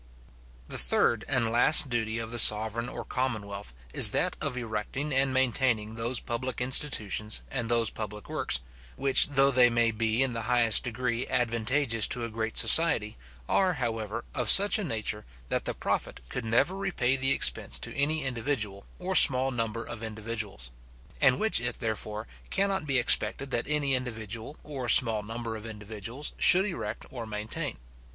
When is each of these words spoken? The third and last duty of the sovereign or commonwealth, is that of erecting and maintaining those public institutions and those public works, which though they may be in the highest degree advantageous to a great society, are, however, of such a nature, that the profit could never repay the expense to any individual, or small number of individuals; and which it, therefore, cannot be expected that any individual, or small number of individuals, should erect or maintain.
The 0.67 0.79
third 0.79 1.23
and 1.27 1.51
last 1.51 1.87
duty 1.87 2.17
of 2.17 2.31
the 2.31 2.39
sovereign 2.39 2.89
or 2.89 3.05
commonwealth, 3.05 3.71
is 3.93 4.09
that 4.13 4.35
of 4.41 4.57
erecting 4.57 5.13
and 5.13 5.31
maintaining 5.31 5.93
those 5.93 6.19
public 6.19 6.59
institutions 6.59 7.41
and 7.51 7.69
those 7.69 7.91
public 7.91 8.27
works, 8.27 8.61
which 8.95 9.27
though 9.29 9.51
they 9.51 9.69
may 9.69 9.91
be 9.91 10.23
in 10.23 10.33
the 10.33 10.41
highest 10.49 10.81
degree 10.81 11.27
advantageous 11.27 12.07
to 12.07 12.25
a 12.25 12.31
great 12.31 12.57
society, 12.57 13.15
are, 13.47 13.73
however, 13.73 14.25
of 14.33 14.49
such 14.49 14.79
a 14.79 14.83
nature, 14.83 15.23
that 15.49 15.65
the 15.65 15.75
profit 15.75 16.19
could 16.29 16.45
never 16.45 16.75
repay 16.75 17.15
the 17.15 17.29
expense 17.29 17.77
to 17.77 17.93
any 17.95 18.23
individual, 18.23 18.87
or 18.97 19.13
small 19.13 19.51
number 19.51 19.85
of 19.85 20.01
individuals; 20.01 20.71
and 21.21 21.37
which 21.39 21.61
it, 21.61 21.77
therefore, 21.77 22.25
cannot 22.49 22.87
be 22.87 22.97
expected 22.97 23.51
that 23.51 23.67
any 23.67 23.93
individual, 23.93 24.57
or 24.63 24.89
small 24.89 25.21
number 25.21 25.55
of 25.55 25.63
individuals, 25.67 26.31
should 26.39 26.65
erect 26.65 27.05
or 27.11 27.27
maintain. 27.27 27.77